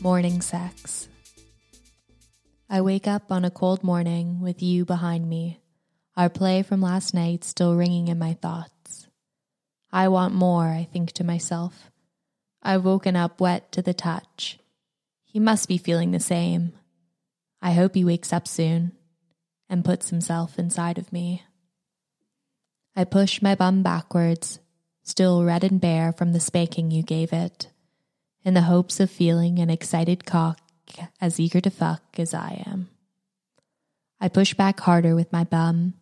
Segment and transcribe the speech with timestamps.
[0.00, 1.08] Morning sex.
[2.70, 5.58] I wake up on a cold morning with you behind me,
[6.16, 9.08] our play from last night still ringing in my thoughts.
[9.90, 11.90] I want more, I think to myself.
[12.62, 14.60] I've woken up wet to the touch.
[15.24, 16.74] He must be feeling the same.
[17.60, 18.92] I hope he wakes up soon
[19.68, 21.42] and puts himself inside of me.
[22.94, 24.60] I push my bum backwards,
[25.02, 27.66] still red and bare from the spanking you gave it
[28.48, 30.58] in the hopes of feeling an excited cock
[31.20, 32.88] as eager to fuck as I am.
[34.22, 35.92] I push back harder with my bum,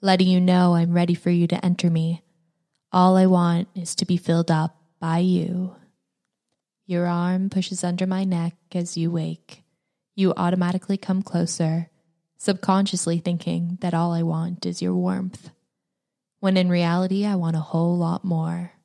[0.00, 2.22] letting you know I'm ready for you to enter me.
[2.92, 5.74] All I want is to be filled up by you.
[6.86, 9.64] Your arm pushes under my neck as you wake.
[10.14, 11.90] You automatically come closer,
[12.38, 15.50] subconsciously thinking that all I want is your warmth,
[16.38, 18.75] when in reality I want a whole lot more.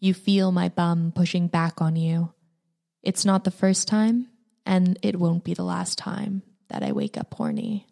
[0.00, 2.32] You feel my bum pushing back on you.
[3.02, 4.28] It's not the first time,
[4.64, 7.86] and it won't be the last time that I wake up horny.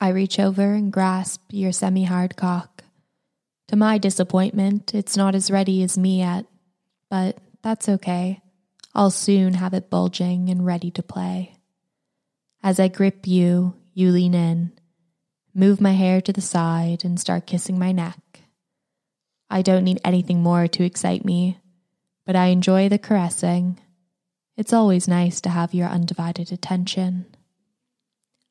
[0.00, 2.84] I reach over and grasp your semi hard cock.
[3.68, 6.44] To my disappointment, it's not as ready as me yet,
[7.08, 8.42] but that's okay.
[8.94, 11.56] I'll soon have it bulging and ready to play.
[12.62, 14.72] As I grip you, you lean in,
[15.54, 18.18] move my hair to the side, and start kissing my neck.
[19.50, 21.58] I don't need anything more to excite me,
[22.26, 23.78] but I enjoy the caressing.
[24.56, 27.26] It's always nice to have your undivided attention.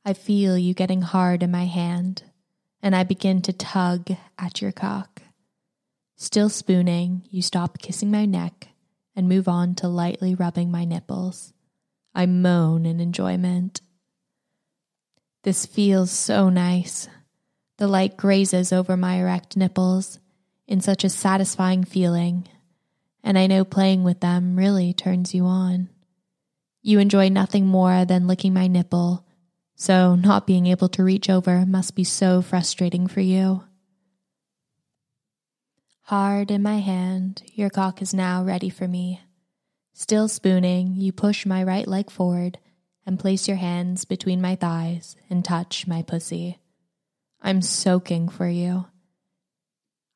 [0.05, 2.23] I feel you getting hard in my hand,
[2.81, 5.21] and I begin to tug at your cock.
[6.15, 8.67] Still spooning, you stop kissing my neck
[9.15, 11.53] and move on to lightly rubbing my nipples.
[12.13, 13.81] I moan in enjoyment.
[15.43, 17.07] This feels so nice.
[17.77, 20.19] The light grazes over my erect nipples,
[20.67, 22.47] in such a satisfying feeling,
[23.23, 25.89] and I know playing with them really turns you on.
[26.81, 29.25] You enjoy nothing more than licking my nipple,
[29.75, 33.63] so not being able to reach over must be so frustrating for you.
[36.03, 39.21] Hard in my hand, your cock is now ready for me.
[39.93, 42.57] Still spooning, you push my right leg forward
[43.05, 46.59] and place your hands between my thighs and touch my pussy.
[47.41, 48.85] I'm soaking for you.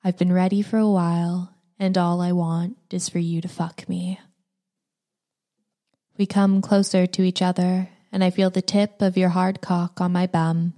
[0.03, 3.87] I've been ready for a while, and all I want is for you to fuck
[3.89, 4.19] me.
[6.17, 9.99] We come closer to each other, and I feel the tip of your hard cock
[9.99, 10.73] on my bum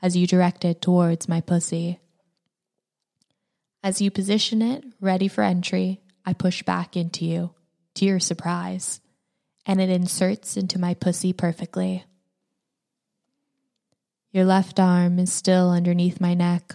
[0.00, 2.00] as you direct it towards my pussy.
[3.82, 7.54] As you position it, ready for entry, I push back into you,
[7.94, 9.00] to your surprise,
[9.66, 12.04] and it inserts into my pussy perfectly.
[14.30, 16.74] Your left arm is still underneath my neck,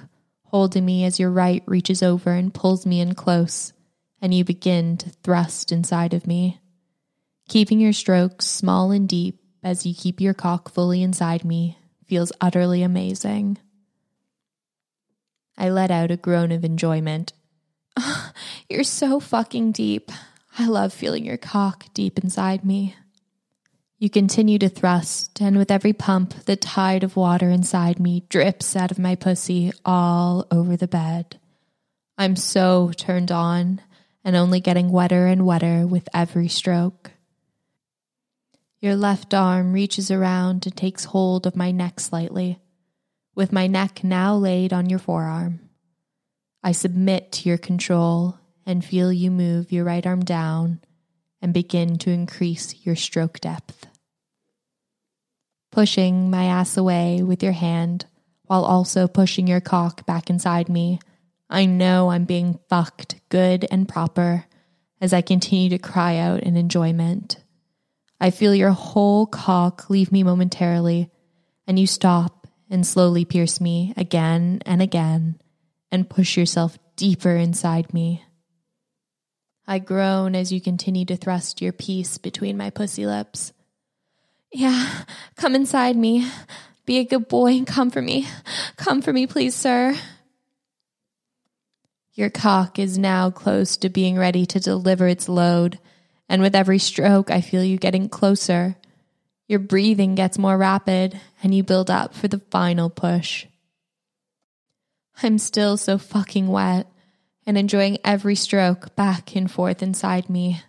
[0.58, 3.74] holding me as your right reaches over and pulls me in close,
[4.20, 6.60] and you begin to thrust inside of me.
[7.48, 12.32] Keeping your strokes small and deep as you keep your cock fully inside me feels
[12.42, 13.60] utterly amazing.
[15.56, 17.34] I let out a groan of enjoyment.
[18.68, 20.12] You're so fucking deep.
[20.58, 22.96] I love feeling your cock deep inside me.
[24.00, 28.76] You continue to thrust, and with every pump, the tide of water inside me drips
[28.76, 31.40] out of my pussy all over the bed.
[32.16, 33.82] I'm so turned on
[34.24, 37.10] and only getting wetter and wetter with every stroke.
[38.80, 42.60] Your left arm reaches around and takes hold of my neck slightly,
[43.34, 45.60] with my neck now laid on your forearm.
[46.62, 50.82] I submit to your control and feel you move your right arm down
[51.42, 53.88] and begin to increase your stroke depth.
[55.72, 58.06] Pushing my ass away with your hand
[58.44, 61.00] while also pushing your cock back inside me,
[61.50, 64.46] I know I'm being fucked good and proper
[65.00, 67.38] as I continue to cry out in enjoyment.
[68.20, 71.12] I feel your whole cock leave me momentarily,
[71.68, 75.40] and you stop and slowly pierce me again and again
[75.92, 78.24] and push yourself deeper inside me.
[79.68, 83.52] I groan as you continue to thrust your piece between my pussy lips.
[84.52, 85.04] Yeah,
[85.36, 86.26] come inside me.
[86.86, 88.28] Be a good boy and come for me.
[88.78, 89.94] Come for me, please, sir.
[92.14, 95.80] Your cock is now close to being ready to deliver its load,
[96.30, 98.78] and with every stroke, I feel you getting closer.
[99.48, 103.46] Your breathing gets more rapid, and you build up for the final push.
[105.22, 106.88] I'm still so fucking wet
[107.48, 110.62] and enjoying every stroke back and forth inside me.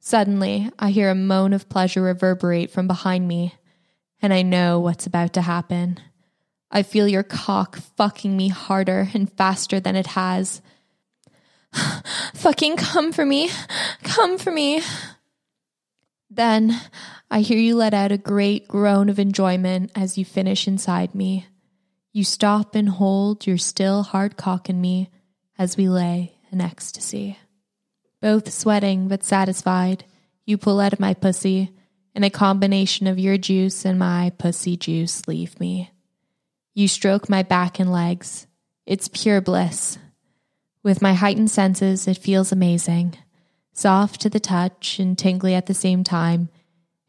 [0.00, 3.54] Suddenly, I hear a moan of pleasure reverberate from behind me,
[4.20, 6.00] and I know what's about to happen.
[6.72, 10.60] I feel your cock fucking me harder and faster than it has.
[12.34, 13.48] fucking come for me.
[14.02, 14.82] Come for me.
[16.28, 16.80] Then
[17.30, 21.46] I hear you let out a great groan of enjoyment as you finish inside me.
[22.12, 25.10] You stop and hold your still hard cock in me
[25.58, 27.38] as we lay in ecstasy.
[28.20, 30.04] Both sweating but satisfied,
[30.44, 31.72] you pull out of my pussy,
[32.14, 35.90] and a combination of your juice and my pussy juice leave me.
[36.74, 38.46] You stroke my back and legs.
[38.86, 39.98] It's pure bliss.
[40.82, 43.18] With my heightened senses, it feels amazing.
[43.72, 46.48] Soft to the touch and tingly at the same time.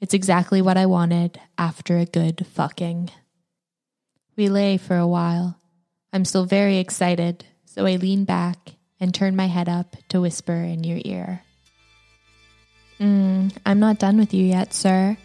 [0.01, 3.09] It's exactly what I wanted after a good fucking.
[4.35, 5.59] We lay for a while.
[6.13, 8.57] I'm still very excited, so I lean back
[9.00, 11.44] and turn my head up to whisper in your ear.
[13.00, 15.18] Mm, I'm not done with you yet, sir.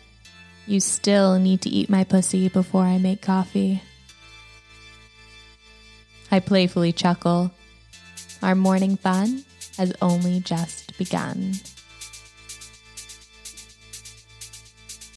[0.67, 3.83] You still need to eat my pussy before I make coffee.
[6.31, 7.51] I playfully chuckle.
[8.43, 9.45] Our morning fun
[9.79, 11.55] has only just begun.